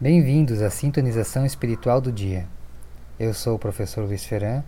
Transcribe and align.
Bem-vindos 0.00 0.62
à 0.62 0.70
sintonização 0.70 1.44
espiritual 1.44 2.00
do 2.00 2.12
dia. 2.12 2.46
Eu 3.18 3.34
sou 3.34 3.56
o 3.56 3.58
professor 3.58 4.04
Luiz 4.04 4.24
Ferran 4.24 4.62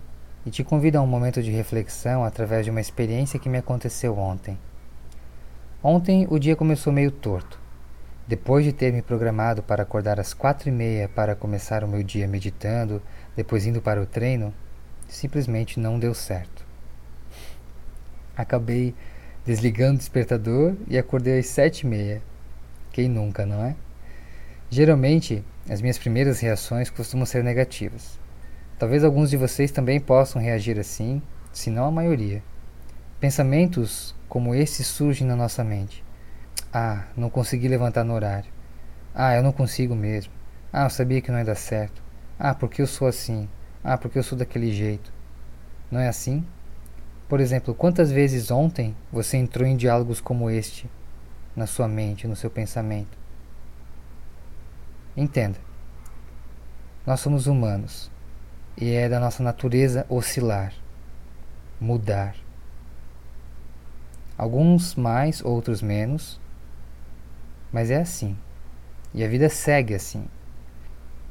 e 0.44 0.50
te 0.50 0.64
convido 0.64 0.98
a 0.98 1.02
um 1.02 1.06
momento 1.06 1.40
de 1.40 1.52
reflexão 1.52 2.24
através 2.24 2.64
de 2.64 2.70
uma 2.72 2.80
experiência 2.80 3.38
que 3.38 3.48
me 3.48 3.56
aconteceu 3.56 4.18
ontem. 4.18 4.58
Ontem 5.80 6.26
o 6.28 6.36
dia 6.36 6.56
começou 6.56 6.92
meio 6.92 7.12
torto. 7.12 7.60
Depois 8.26 8.64
de 8.64 8.72
ter 8.72 8.92
me 8.92 9.02
programado 9.02 9.62
para 9.62 9.84
acordar 9.84 10.18
às 10.18 10.34
quatro 10.34 10.68
e 10.68 10.72
meia 10.72 11.08
para 11.08 11.36
começar 11.36 11.84
o 11.84 11.88
meu 11.88 12.02
dia 12.02 12.26
meditando, 12.26 13.00
depois 13.36 13.64
indo 13.64 13.80
para 13.80 14.02
o 14.02 14.06
treino, 14.06 14.52
simplesmente 15.06 15.78
não 15.78 15.96
deu 15.96 16.12
certo. 16.12 16.66
Acabei 18.36 18.96
desligando 19.46 19.94
o 19.94 19.98
despertador 19.98 20.74
e 20.88 20.98
acordei 20.98 21.38
às 21.38 21.46
sete 21.46 21.82
e 21.82 21.86
meia. 21.86 22.20
Quem 22.90 23.08
nunca, 23.08 23.46
não 23.46 23.64
é? 23.64 23.76
Geralmente, 24.72 25.44
as 25.68 25.80
minhas 25.80 25.98
primeiras 25.98 26.38
reações 26.38 26.88
costumam 26.88 27.26
ser 27.26 27.42
negativas. 27.42 28.20
Talvez 28.78 29.02
alguns 29.02 29.28
de 29.28 29.36
vocês 29.36 29.72
também 29.72 29.98
possam 29.98 30.40
reagir 30.40 30.78
assim, 30.78 31.20
se 31.52 31.70
não 31.70 31.86
a 31.86 31.90
maioria. 31.90 32.40
Pensamentos 33.18 34.14
como 34.28 34.54
esses 34.54 34.86
surgem 34.86 35.26
na 35.26 35.34
nossa 35.34 35.64
mente. 35.64 36.04
Ah, 36.72 37.06
não 37.16 37.28
consegui 37.28 37.66
levantar 37.66 38.04
no 38.04 38.14
horário. 38.14 38.48
Ah, 39.12 39.34
eu 39.34 39.42
não 39.42 39.50
consigo 39.50 39.96
mesmo. 39.96 40.32
Ah, 40.72 40.84
eu 40.84 40.90
sabia 40.90 41.20
que 41.20 41.32
não 41.32 41.38
ia 41.40 41.44
dar 41.44 41.56
certo. 41.56 42.00
Ah, 42.38 42.54
porque 42.54 42.80
eu 42.80 42.86
sou 42.86 43.08
assim. 43.08 43.48
Ah, 43.82 43.98
porque 43.98 44.20
eu 44.20 44.22
sou 44.22 44.38
daquele 44.38 44.72
jeito. 44.72 45.12
Não 45.90 45.98
é 45.98 46.06
assim? 46.06 46.46
Por 47.28 47.40
exemplo, 47.40 47.74
quantas 47.74 48.12
vezes 48.12 48.52
ontem 48.52 48.94
você 49.10 49.36
entrou 49.36 49.66
em 49.66 49.76
diálogos 49.76 50.20
como 50.20 50.48
este 50.48 50.88
na 51.56 51.66
sua 51.66 51.88
mente, 51.88 52.28
no 52.28 52.36
seu 52.36 52.48
pensamento? 52.48 53.19
Entenda. 55.16 55.58
Nós 57.06 57.20
somos 57.20 57.46
humanos 57.46 58.10
e 58.76 58.92
é 58.92 59.08
da 59.08 59.18
nossa 59.18 59.42
natureza 59.42 60.06
oscilar, 60.08 60.72
mudar. 61.80 62.36
Alguns 64.38 64.94
mais, 64.94 65.44
outros 65.44 65.82
menos, 65.82 66.40
mas 67.72 67.90
é 67.90 67.96
assim. 67.96 68.36
E 69.12 69.24
a 69.24 69.28
vida 69.28 69.48
segue 69.48 69.94
assim. 69.94 70.26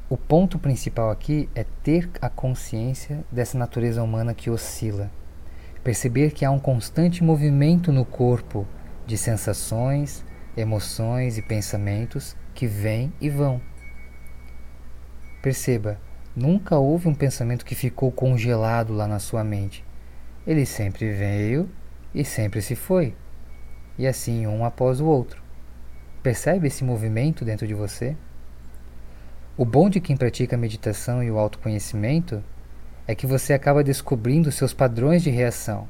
O 0.08 0.16
ponto 0.16 0.58
principal 0.58 1.10
aqui 1.10 1.48
é 1.54 1.64
ter 1.82 2.10
a 2.20 2.28
consciência 2.28 3.24
dessa 3.30 3.56
natureza 3.56 4.02
humana 4.02 4.34
que 4.34 4.50
oscila. 4.50 5.10
Perceber 5.82 6.32
que 6.32 6.44
há 6.44 6.50
um 6.50 6.58
constante 6.58 7.24
movimento 7.24 7.90
no 7.90 8.04
corpo 8.04 8.66
de 9.06 9.16
sensações, 9.16 10.24
emoções 10.56 11.38
e 11.38 11.42
pensamentos 11.42 12.36
que 12.54 12.66
vêm 12.66 13.12
e 13.20 13.30
vão. 13.30 13.60
Perceba, 15.42 15.98
nunca 16.36 16.76
houve 16.76 17.08
um 17.08 17.14
pensamento 17.14 17.64
que 17.64 17.74
ficou 17.74 18.12
congelado 18.12 18.92
lá 18.92 19.08
na 19.08 19.18
sua 19.18 19.42
mente. 19.42 19.82
Ele 20.46 20.66
sempre 20.66 21.10
veio 21.12 21.68
e 22.14 22.24
sempre 22.24 22.60
se 22.60 22.74
foi, 22.74 23.14
e 23.96 24.06
assim 24.06 24.46
um 24.46 24.64
após 24.64 25.00
o 25.00 25.06
outro. 25.06 25.42
Percebe 26.22 26.66
esse 26.66 26.84
movimento 26.84 27.44
dentro 27.44 27.66
de 27.66 27.72
você? 27.72 28.14
O 29.56 29.64
bom 29.64 29.88
de 29.88 30.00
quem 30.00 30.16
pratica 30.16 30.56
a 30.56 30.58
meditação 30.58 31.22
e 31.22 31.30
o 31.30 31.38
autoconhecimento 31.38 32.44
é 33.06 33.14
que 33.14 33.26
você 33.26 33.54
acaba 33.54 33.82
descobrindo 33.82 34.52
seus 34.52 34.74
padrões 34.74 35.22
de 35.22 35.30
reação, 35.30 35.88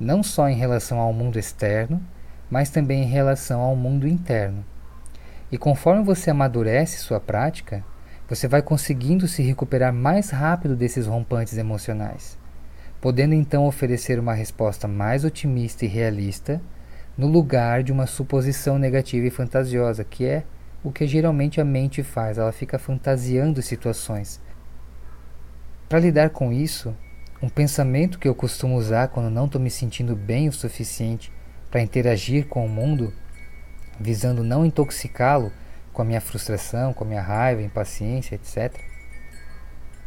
não 0.00 0.22
só 0.22 0.48
em 0.48 0.56
relação 0.56 0.98
ao 0.98 1.12
mundo 1.12 1.38
externo, 1.38 2.02
mas 2.50 2.70
também 2.70 3.02
em 3.02 3.08
relação 3.08 3.60
ao 3.60 3.76
mundo 3.76 4.08
interno. 4.08 4.64
E 5.52 5.58
conforme 5.58 6.02
você 6.02 6.30
amadurece 6.30 6.98
sua 6.98 7.20
prática, 7.20 7.84
você 8.28 8.46
vai 8.46 8.60
conseguindo 8.60 9.26
se 9.26 9.42
recuperar 9.42 9.92
mais 9.92 10.30
rápido 10.30 10.76
desses 10.76 11.06
rompantes 11.06 11.56
emocionais, 11.56 12.38
podendo 13.00 13.34
então 13.34 13.66
oferecer 13.66 14.18
uma 14.18 14.34
resposta 14.34 14.86
mais 14.86 15.24
otimista 15.24 15.86
e 15.86 15.88
realista 15.88 16.60
no 17.16 17.26
lugar 17.26 17.82
de 17.82 17.90
uma 17.90 18.06
suposição 18.06 18.78
negativa 18.78 19.26
e 19.26 19.30
fantasiosa, 19.30 20.04
que 20.04 20.26
é 20.26 20.44
o 20.84 20.92
que 20.92 21.06
geralmente 21.06 21.60
a 21.60 21.64
mente 21.64 22.02
faz, 22.02 22.38
ela 22.38 22.52
fica 22.52 22.78
fantasiando 22.78 23.62
situações. 23.62 24.40
Para 25.88 25.98
lidar 25.98 26.30
com 26.30 26.52
isso, 26.52 26.94
um 27.42 27.48
pensamento 27.48 28.18
que 28.18 28.28
eu 28.28 28.34
costumo 28.34 28.76
usar 28.76 29.08
quando 29.08 29.30
não 29.30 29.46
estou 29.46 29.60
me 29.60 29.70
sentindo 29.70 30.14
bem 30.14 30.48
o 30.48 30.52
suficiente 30.52 31.32
para 31.70 31.80
interagir 31.80 32.46
com 32.46 32.64
o 32.64 32.68
mundo, 32.68 33.12
visando 33.98 34.44
não 34.44 34.66
intoxicá-lo 34.66 35.50
com 35.98 36.02
a 36.02 36.04
minha 36.04 36.20
frustração, 36.20 36.94
com 36.94 37.02
a 37.02 37.06
minha 37.08 37.20
raiva, 37.20 37.60
impaciência, 37.60 38.36
etc., 38.36 38.72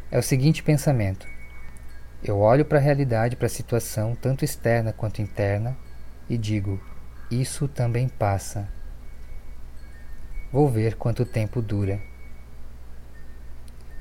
é 0.09 0.17
o 0.17 0.23
seguinte 0.23 0.63
pensamento: 0.63 1.27
eu 2.23 2.39
olho 2.39 2.63
para 2.63 2.77
a 2.77 2.81
realidade, 2.81 3.35
para 3.35 3.47
a 3.47 3.49
situação, 3.49 4.15
tanto 4.15 4.45
externa 4.45 4.93
quanto 4.93 5.21
interna, 5.21 5.75
e 6.29 6.37
digo: 6.37 6.81
isso 7.29 7.67
também 7.67 8.07
passa. 8.07 8.69
Vou 10.49 10.69
ver 10.69 10.95
quanto 10.95 11.25
tempo 11.25 11.61
dura. 11.61 11.99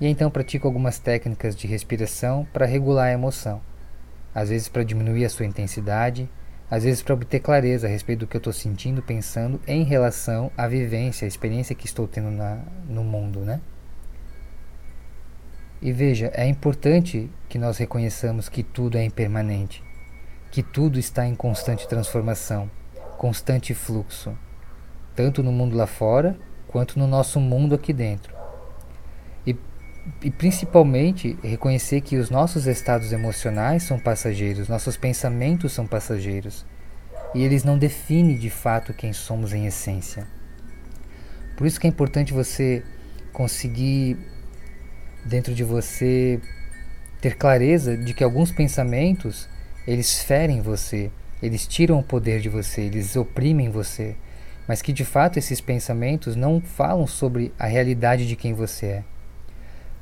E 0.00 0.06
então 0.06 0.30
pratico 0.30 0.68
algumas 0.68 1.00
técnicas 1.00 1.56
de 1.56 1.66
respiração 1.66 2.46
para 2.52 2.66
regular 2.66 3.08
a 3.08 3.12
emoção, 3.12 3.60
às 4.32 4.48
vezes 4.48 4.68
para 4.68 4.84
diminuir 4.84 5.24
a 5.24 5.28
sua 5.28 5.44
intensidade, 5.44 6.30
às 6.70 6.84
vezes 6.84 7.02
para 7.02 7.14
obter 7.14 7.40
clareza 7.40 7.86
a 7.88 7.90
respeito 7.90 8.20
do 8.20 8.26
que 8.26 8.36
eu 8.36 8.38
estou 8.38 8.52
sentindo, 8.52 9.02
pensando 9.02 9.60
em 9.66 9.82
relação 9.82 10.52
à 10.56 10.68
vivência, 10.68 11.24
à 11.24 11.28
experiência 11.28 11.74
que 11.74 11.86
estou 11.86 12.06
tendo 12.06 12.30
na, 12.30 12.60
no 12.88 13.02
mundo, 13.02 13.40
né? 13.40 13.60
E 15.82 15.92
veja, 15.92 16.30
é 16.34 16.46
importante 16.46 17.28
que 17.48 17.58
nós 17.58 17.78
reconheçamos 17.78 18.48
que 18.48 18.62
tudo 18.62 18.98
é 18.98 19.04
impermanente, 19.04 19.82
que 20.50 20.62
tudo 20.62 20.98
está 20.98 21.26
em 21.26 21.34
constante 21.34 21.88
transformação, 21.88 22.70
constante 23.16 23.74
fluxo, 23.74 24.36
tanto 25.16 25.42
no 25.42 25.50
mundo 25.50 25.76
lá 25.76 25.86
fora 25.86 26.38
quanto 26.68 26.98
no 26.98 27.06
nosso 27.06 27.40
mundo 27.40 27.74
aqui 27.74 27.92
dentro. 27.92 28.39
E, 30.22 30.30
principalmente 30.30 31.36
reconhecer 31.42 32.00
que 32.00 32.16
os 32.16 32.30
nossos 32.30 32.66
estados 32.66 33.12
emocionais 33.12 33.82
são 33.82 33.98
passageiros, 33.98 34.68
nossos 34.68 34.96
pensamentos 34.96 35.72
são 35.72 35.86
passageiros, 35.86 36.64
e 37.34 37.42
eles 37.42 37.64
não 37.64 37.78
definem 37.78 38.36
de 38.36 38.50
fato 38.50 38.94
quem 38.94 39.12
somos 39.12 39.52
em 39.52 39.66
essência. 39.66 40.26
Por 41.56 41.66
isso 41.66 41.78
que 41.78 41.86
é 41.86 41.90
importante 41.90 42.32
você 42.32 42.82
conseguir 43.32 44.16
dentro 45.24 45.54
de 45.54 45.62
você 45.62 46.40
ter 47.20 47.36
clareza 47.36 47.96
de 47.96 48.14
que 48.14 48.24
alguns 48.24 48.50
pensamentos 48.50 49.48
eles 49.86 50.22
ferem 50.22 50.60
você, 50.60 51.10
eles 51.42 51.66
tiram 51.66 51.98
o 51.98 52.02
poder 52.02 52.40
de 52.40 52.48
você, 52.48 52.82
eles 52.82 53.16
oprimem 53.16 53.70
você, 53.70 54.16
mas 54.66 54.80
que 54.80 54.92
de 54.92 55.04
fato 55.04 55.38
esses 55.38 55.60
pensamentos 55.60 56.36
não 56.36 56.60
falam 56.60 57.06
sobre 57.06 57.52
a 57.58 57.66
realidade 57.66 58.26
de 58.26 58.36
quem 58.36 58.54
você 58.54 58.86
é. 58.86 59.04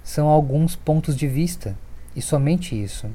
São 0.09 0.27
alguns 0.27 0.75
pontos 0.75 1.15
de 1.15 1.29
vista 1.29 1.77
e 2.17 2.23
somente 2.23 2.75
isso. 2.75 3.11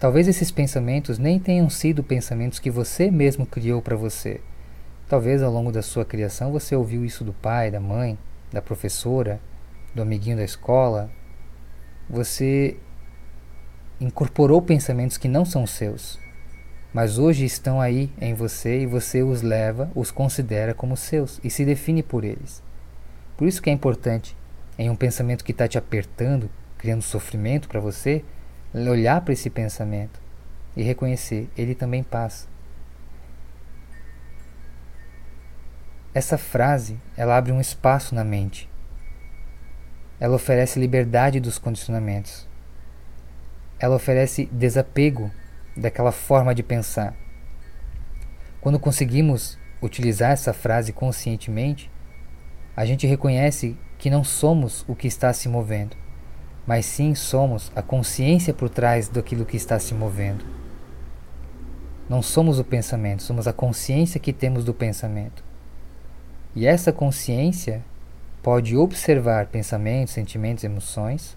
Talvez 0.00 0.26
esses 0.26 0.50
pensamentos 0.50 1.16
nem 1.16 1.38
tenham 1.38 1.70
sido 1.70 2.02
pensamentos 2.02 2.58
que 2.58 2.72
você 2.72 3.08
mesmo 3.08 3.46
criou 3.46 3.80
para 3.80 3.94
você. 3.94 4.40
Talvez 5.08 5.44
ao 5.44 5.52
longo 5.52 5.70
da 5.70 5.80
sua 5.80 6.04
criação 6.04 6.50
você 6.50 6.74
ouviu 6.74 7.04
isso 7.04 7.22
do 7.22 7.32
pai, 7.32 7.70
da 7.70 7.78
mãe, 7.78 8.18
da 8.52 8.60
professora, 8.60 9.40
do 9.94 10.02
amiguinho 10.02 10.36
da 10.36 10.42
escola, 10.42 11.08
você 12.10 12.78
incorporou 14.00 14.60
pensamentos 14.60 15.16
que 15.16 15.28
não 15.28 15.44
são 15.44 15.64
seus, 15.68 16.18
mas 16.92 17.16
hoje 17.16 17.44
estão 17.44 17.80
aí 17.80 18.10
em 18.20 18.34
você 18.34 18.80
e 18.80 18.86
você 18.86 19.22
os 19.22 19.40
leva, 19.40 19.88
os 19.94 20.10
considera 20.10 20.74
como 20.74 20.96
seus 20.96 21.40
e 21.44 21.48
se 21.48 21.64
define 21.64 22.02
por 22.02 22.24
eles. 22.24 22.60
Por 23.36 23.46
isso 23.46 23.62
que 23.62 23.70
é 23.70 23.72
importante, 23.72 24.36
em 24.78 24.90
um 24.90 24.96
pensamento 24.96 25.44
que 25.44 25.52
está 25.52 25.68
te 25.68 25.78
apertando, 25.78 26.50
criando 26.78 27.02
sofrimento 27.02 27.68
para 27.68 27.80
você, 27.80 28.24
olhar 28.74 29.20
para 29.20 29.32
esse 29.32 29.48
pensamento 29.48 30.20
e 30.76 30.82
reconhecer, 30.82 31.48
ele 31.56 31.74
também 31.74 32.02
passa. 32.02 32.48
Essa 36.12 36.38
frase, 36.38 36.98
ela 37.16 37.36
abre 37.36 37.52
um 37.52 37.60
espaço 37.60 38.14
na 38.14 38.24
mente 38.24 38.68
ela 40.24 40.36
oferece 40.36 40.78
liberdade 40.78 41.40
dos 41.40 41.58
condicionamentos. 41.58 42.48
Ela 43.78 43.96
oferece 43.96 44.48
desapego 44.50 45.30
daquela 45.76 46.12
forma 46.12 46.54
de 46.54 46.62
pensar. 46.62 47.14
Quando 48.60 48.78
conseguimos 48.78 49.58
utilizar 49.82 50.30
essa 50.30 50.52
frase 50.54 50.92
conscientemente, 50.92 51.90
a 52.76 52.86
gente 52.86 53.06
reconhece 53.06 53.76
que 54.04 54.10
não 54.10 54.22
somos 54.22 54.84
o 54.86 54.94
que 54.94 55.08
está 55.08 55.32
se 55.32 55.48
movendo, 55.48 55.96
mas 56.66 56.84
sim 56.84 57.14
somos 57.14 57.72
a 57.74 57.80
consciência 57.80 58.52
por 58.52 58.68
trás 58.68 59.08
daquilo 59.08 59.46
que 59.46 59.56
está 59.56 59.78
se 59.78 59.94
movendo. 59.94 60.44
Não 62.06 62.20
somos 62.20 62.58
o 62.58 62.64
pensamento, 62.64 63.22
somos 63.22 63.48
a 63.48 63.52
consciência 63.54 64.20
que 64.20 64.30
temos 64.30 64.62
do 64.62 64.74
pensamento. 64.74 65.42
E 66.54 66.66
essa 66.66 66.92
consciência 66.92 67.82
pode 68.42 68.76
observar 68.76 69.46
pensamentos, 69.46 70.12
sentimentos, 70.12 70.64
emoções 70.64 71.34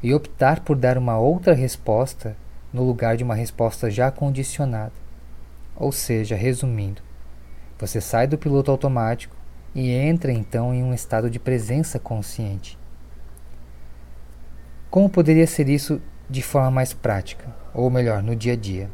e 0.00 0.14
optar 0.14 0.60
por 0.60 0.76
dar 0.76 0.96
uma 0.96 1.18
outra 1.18 1.52
resposta 1.52 2.36
no 2.72 2.84
lugar 2.84 3.16
de 3.16 3.24
uma 3.24 3.34
resposta 3.34 3.90
já 3.90 4.08
condicionada. 4.08 4.92
Ou 5.74 5.90
seja, 5.90 6.36
resumindo, 6.36 7.02
você 7.76 8.00
sai 8.00 8.28
do 8.28 8.38
piloto 8.38 8.70
automático 8.70 9.34
e 9.78 9.92
entra 9.92 10.32
então 10.32 10.74
em 10.74 10.82
um 10.82 10.92
estado 10.92 11.30
de 11.30 11.38
presença 11.38 12.00
consciente. 12.00 12.76
Como 14.90 15.08
poderia 15.08 15.46
ser 15.46 15.68
isso 15.68 16.02
de 16.28 16.42
forma 16.42 16.68
mais 16.68 16.92
prática, 16.92 17.54
ou 17.72 17.88
melhor, 17.88 18.20
no 18.20 18.34
dia 18.34 18.54
a 18.54 18.56
dia? 18.56 18.90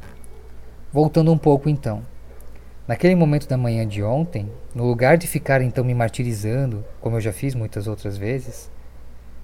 Voltando 0.92 1.32
um 1.32 1.38
pouco 1.38 1.70
então. 1.70 2.02
Naquele 2.86 3.14
momento 3.14 3.48
da 3.48 3.56
manhã 3.56 3.88
de 3.88 4.02
ontem, 4.02 4.52
no 4.74 4.84
lugar 4.84 5.16
de 5.16 5.26
ficar 5.26 5.62
então 5.62 5.82
me 5.82 5.94
martirizando, 5.94 6.84
como 7.00 7.16
eu 7.16 7.20
já 7.22 7.32
fiz 7.32 7.54
muitas 7.54 7.86
outras 7.86 8.18
vezes, 8.18 8.70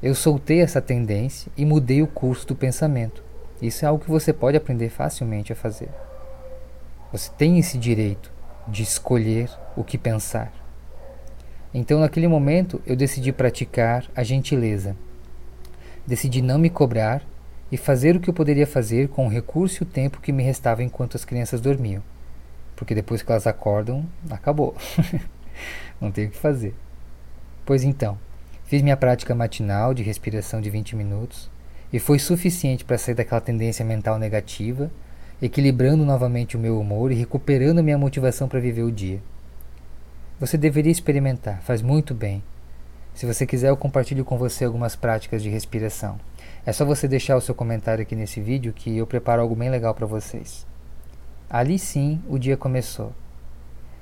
eu 0.02 0.14
soltei 0.14 0.60
essa 0.60 0.82
tendência 0.82 1.50
e 1.56 1.64
mudei 1.64 2.02
o 2.02 2.06
curso 2.06 2.46
do 2.46 2.54
pensamento. 2.54 3.24
Isso 3.62 3.86
é 3.86 3.88
algo 3.88 4.04
que 4.04 4.10
você 4.10 4.30
pode 4.30 4.58
aprender 4.58 4.90
facilmente 4.90 5.54
a 5.54 5.56
fazer. 5.56 5.88
Você 7.10 7.30
tem 7.38 7.58
esse 7.58 7.78
direito 7.78 8.30
de 8.68 8.82
escolher 8.82 9.48
o 9.74 9.82
que 9.82 9.96
pensar. 9.96 10.59
Então, 11.72 12.00
naquele 12.00 12.26
momento, 12.26 12.80
eu 12.86 12.96
decidi 12.96 13.32
praticar 13.32 14.04
a 14.14 14.22
gentileza. 14.22 14.96
Decidi 16.06 16.42
não 16.42 16.58
me 16.58 16.68
cobrar 16.68 17.22
e 17.70 17.76
fazer 17.76 18.16
o 18.16 18.20
que 18.20 18.28
eu 18.28 18.34
poderia 18.34 18.66
fazer 18.66 19.08
com 19.08 19.26
o 19.26 19.30
recurso 19.30 19.82
e 19.82 19.84
o 19.84 19.88
tempo 19.88 20.20
que 20.20 20.32
me 20.32 20.42
restava 20.42 20.82
enquanto 20.82 21.16
as 21.16 21.24
crianças 21.24 21.60
dormiam. 21.60 22.02
Porque 22.74 22.94
depois 22.94 23.22
que 23.22 23.30
elas 23.30 23.46
acordam, 23.46 24.04
acabou. 24.30 24.74
não 26.00 26.10
tem 26.10 26.26
o 26.26 26.30
que 26.30 26.36
fazer. 26.36 26.74
Pois 27.64 27.84
então, 27.84 28.18
fiz 28.64 28.82
minha 28.82 28.96
prática 28.96 29.34
matinal 29.34 29.94
de 29.94 30.02
respiração 30.02 30.60
de 30.60 30.70
20 30.70 30.96
minutos 30.96 31.50
e 31.92 31.98
foi 31.98 32.18
suficiente 32.18 32.84
para 32.84 32.98
sair 32.98 33.14
daquela 33.14 33.40
tendência 33.40 33.84
mental 33.84 34.18
negativa 34.18 34.90
equilibrando 35.42 36.04
novamente 36.04 36.56
o 36.56 36.60
meu 36.60 36.78
humor 36.78 37.10
e 37.10 37.14
recuperando 37.14 37.82
minha 37.82 37.96
motivação 37.96 38.46
para 38.46 38.60
viver 38.60 38.82
o 38.82 38.92
dia. 38.92 39.20
Você 40.40 40.56
deveria 40.56 40.90
experimentar, 40.90 41.60
faz 41.60 41.82
muito 41.82 42.14
bem. 42.14 42.42
Se 43.12 43.26
você 43.26 43.44
quiser, 43.44 43.68
eu 43.68 43.76
compartilho 43.76 44.24
com 44.24 44.38
você 44.38 44.64
algumas 44.64 44.96
práticas 44.96 45.42
de 45.42 45.50
respiração. 45.50 46.18
É 46.64 46.72
só 46.72 46.82
você 46.82 47.06
deixar 47.06 47.36
o 47.36 47.42
seu 47.42 47.54
comentário 47.54 48.00
aqui 48.00 48.16
nesse 48.16 48.40
vídeo 48.40 48.72
que 48.72 48.96
eu 48.96 49.06
preparo 49.06 49.42
algo 49.42 49.54
bem 49.54 49.68
legal 49.68 49.94
para 49.94 50.06
vocês. 50.06 50.66
Ali 51.50 51.78
sim 51.78 52.22
o 52.26 52.38
dia 52.38 52.56
começou. 52.56 53.12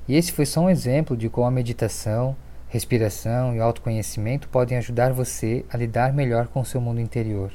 E 0.07 0.15
esse 0.15 0.31
foi 0.31 0.47
só 0.47 0.61
um 0.61 0.71
exemplo 0.71 1.17
de 1.17 1.29
como 1.29 1.49
a 1.49 1.51
meditação, 1.51 2.37
respiração 2.69 3.57
e 3.57 3.59
autoconhecimento 3.59 4.49
podem 4.49 4.79
ajudar 4.79 5.13
você 5.13 5.65
a 5.69 5.77
lidar 5.77 6.13
melhor 6.13 6.47
com 6.47 6.61
o 6.61 6.65
seu 6.65 6.81
mundo 6.81 7.01
interior. 7.01 7.51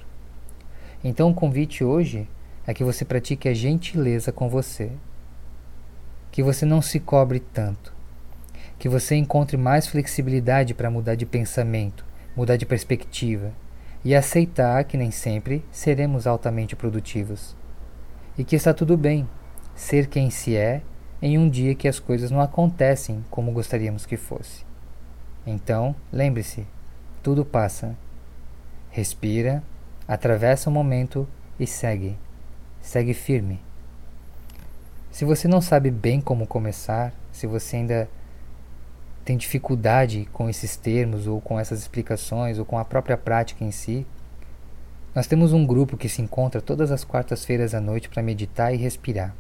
Então 1.02 1.30
o 1.30 1.34
convite 1.34 1.86
hoje 1.86 2.28
é 2.68 2.74
que 2.74 2.84
você 2.84 3.06
pratique 3.06 3.48
a 3.48 3.54
gentileza 3.54 4.34
com 4.34 4.50
você. 4.50 4.92
Que 6.30 6.44
você 6.44 6.66
não 6.66 6.82
se 6.82 7.00
cobre 7.00 7.40
tanto. 7.40 7.93
Que 8.84 8.90
você 8.90 9.16
encontre 9.16 9.56
mais 9.56 9.88
flexibilidade 9.88 10.74
para 10.74 10.92
mudar 10.92 11.16
de 11.16 11.26
pensamento, 11.26 12.04
mudar 12.36 12.58
de 12.58 12.66
perspectiva 12.66 13.54
e 14.04 14.14
aceitar 14.14 14.84
que 14.84 14.98
nem 14.98 15.10
sempre 15.10 15.64
seremos 15.72 16.28
altamente 16.28 16.76
produtivos. 16.76 17.56
E 18.38 18.44
que 18.44 18.58
está 18.58 18.74
tudo 18.74 18.98
bem 18.98 19.26
ser 19.74 20.08
quem 20.08 20.30
se 20.30 20.58
é 20.58 20.82
em 21.22 21.38
um 21.38 21.50
dia 21.50 21.74
que 21.74 21.88
as 21.88 21.98
coisas 21.98 22.30
não 22.30 22.42
acontecem 22.42 23.24
como 23.32 23.54
gostaríamos 23.54 24.06
que 24.06 24.18
fosse. 24.18 24.66
Então, 25.48 25.96
lembre-se, 26.12 26.68
tudo 27.24 27.46
passa. 27.46 27.96
Respira, 28.90 29.64
atravessa 30.06 30.70
o 30.70 30.74
momento 30.74 31.26
e 31.58 31.66
segue 31.66 32.18
segue 32.82 33.14
firme. 33.14 33.62
Se 35.10 35.24
você 35.24 35.48
não 35.48 35.62
sabe 35.62 35.90
bem 35.90 36.20
como 36.20 36.46
começar, 36.46 37.14
se 37.32 37.48
você 37.48 37.78
ainda 37.78 38.10
tem 39.24 39.38
dificuldade 39.38 40.28
com 40.34 40.50
esses 40.50 40.76
termos 40.76 41.28
ou 41.28 41.40
com 41.40 41.60
essas 41.60 41.80
explicações 41.80 42.60
ou 42.60 42.66
com 42.66 42.78
a 42.78 42.86
própria 42.86 43.18
prática 43.18 43.64
em 43.64 43.72
si, 43.72 44.06
nós 45.16 45.28
temos 45.28 45.54
um 45.54 45.66
grupo 45.66 45.96
que 45.96 46.10
se 46.10 46.22
encontra 46.22 46.62
todas 46.62 46.92
as 46.92 47.04
quartas-feiras 47.04 47.74
à 47.74 47.80
noite 47.80 48.10
para 48.10 48.24
meditar 48.24 48.74
e 48.74 48.78
respirar. 48.78 49.34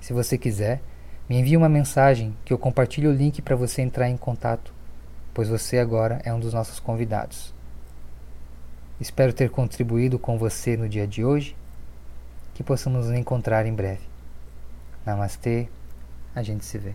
Se 0.00 0.12
você 0.12 0.36
quiser, 0.36 0.80
me 1.28 1.38
envie 1.38 1.56
uma 1.56 1.68
mensagem 1.68 2.36
que 2.44 2.52
eu 2.52 2.58
compartilho 2.58 3.10
o 3.10 3.14
link 3.14 3.40
para 3.40 3.56
você 3.56 3.80
entrar 3.80 4.08
em 4.08 4.16
contato, 4.16 4.72
pois 5.32 5.48
você 5.48 5.78
agora 5.78 6.20
é 6.24 6.32
um 6.32 6.38
dos 6.38 6.52
nossos 6.52 6.78
convidados. 6.78 7.54
Espero 9.00 9.32
ter 9.32 9.50
contribuído 9.50 10.18
com 10.18 10.38
você 10.38 10.76
no 10.76 10.88
dia 10.88 11.06
de 11.06 11.24
hoje 11.24 11.56
que 12.54 12.62
possamos 12.62 13.06
nos 13.06 13.18
encontrar 13.18 13.66
em 13.66 13.74
breve. 13.74 14.02
Namastê, 15.04 15.68
a 16.34 16.42
gente 16.42 16.64
se 16.64 16.78
vê. 16.78 16.94